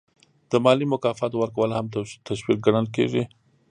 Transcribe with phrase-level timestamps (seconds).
[0.51, 1.85] د مالي مکافاتو ورکول هم
[2.27, 3.23] تشویق ګڼل کیږي.